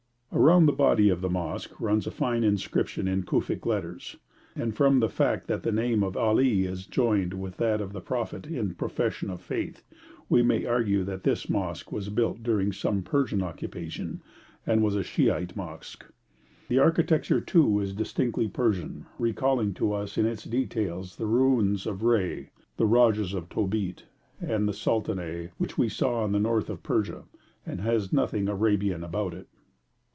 [0.33, 4.15] Around the body of the mosque runs a fine inscription in Kufic letters,
[4.55, 7.99] and from the fact that the name of Ali is joined with that of the
[7.99, 9.83] Prophet in the profession of faith,
[10.29, 14.21] we may argue that this mosque was built during some Persian occupation,
[14.65, 16.05] and was a Shiite mosque.
[16.69, 21.99] The architecture, too, is distinctly Persian, recalling to us in its details the ruins of
[22.03, 22.47] Rhey
[22.77, 24.05] (the Rhages of Tobit)
[24.39, 27.25] and of Sultanieh, which we saw in the north of Persia,
[27.65, 29.47] and has nothing Arabian about it.